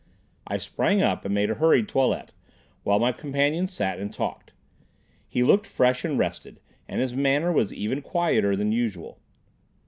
[0.47, 2.33] I sprang up and made a hurried toilet,
[2.81, 4.51] while my companion sat and talked.
[5.27, 9.19] He looked fresh and rested, and his manner was even quieter than usual.